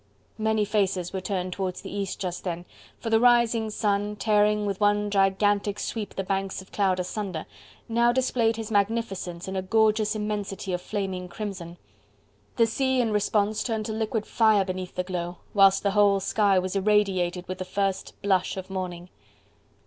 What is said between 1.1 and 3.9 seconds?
were turned towards the East just then, for the rising